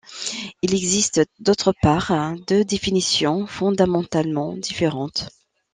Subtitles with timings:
[0.63, 5.29] Il existe d'autre part deux définitions fondamentalement différentes.